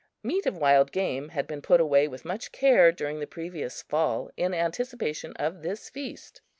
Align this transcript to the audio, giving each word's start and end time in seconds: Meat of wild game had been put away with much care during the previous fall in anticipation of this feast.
Meat 0.23 0.47
of 0.47 0.57
wild 0.57 0.91
game 0.91 1.29
had 1.29 1.45
been 1.45 1.61
put 1.61 1.79
away 1.79 2.07
with 2.07 2.25
much 2.25 2.51
care 2.51 2.91
during 2.91 3.19
the 3.19 3.27
previous 3.27 3.83
fall 3.83 4.31
in 4.35 4.51
anticipation 4.51 5.33
of 5.33 5.61
this 5.61 5.91
feast. 5.91 6.41